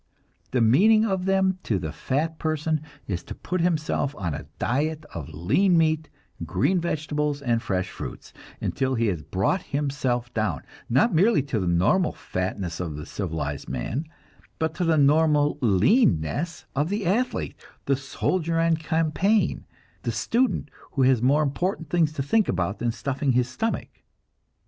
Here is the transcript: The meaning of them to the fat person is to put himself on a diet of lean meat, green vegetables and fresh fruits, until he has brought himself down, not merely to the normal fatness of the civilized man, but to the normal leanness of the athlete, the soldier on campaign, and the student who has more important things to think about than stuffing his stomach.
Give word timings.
The 0.49 0.61
meaning 0.61 1.05
of 1.05 1.25
them 1.25 1.59
to 1.61 1.77
the 1.77 1.91
fat 1.91 2.39
person 2.39 2.81
is 3.05 3.21
to 3.25 3.35
put 3.35 3.61
himself 3.61 4.15
on 4.17 4.33
a 4.33 4.47
diet 4.57 5.05
of 5.13 5.29
lean 5.29 5.77
meat, 5.77 6.09
green 6.43 6.79
vegetables 6.81 7.39
and 7.39 7.61
fresh 7.61 7.91
fruits, 7.91 8.33
until 8.59 8.95
he 8.95 9.05
has 9.09 9.21
brought 9.21 9.61
himself 9.61 10.33
down, 10.33 10.61
not 10.89 11.13
merely 11.13 11.43
to 11.43 11.59
the 11.59 11.67
normal 11.67 12.13
fatness 12.13 12.79
of 12.79 12.95
the 12.95 13.05
civilized 13.05 13.69
man, 13.69 14.05
but 14.57 14.73
to 14.73 14.83
the 14.83 14.97
normal 14.97 15.59
leanness 15.61 16.65
of 16.75 16.89
the 16.89 17.05
athlete, 17.05 17.55
the 17.85 17.95
soldier 17.95 18.59
on 18.59 18.77
campaign, 18.77 19.51
and 19.51 19.65
the 20.01 20.11
student 20.11 20.69
who 20.93 21.03
has 21.03 21.21
more 21.21 21.43
important 21.43 21.91
things 21.91 22.11
to 22.13 22.23
think 22.23 22.49
about 22.49 22.79
than 22.79 22.91
stuffing 22.91 23.33
his 23.33 23.47
stomach. 23.47 23.89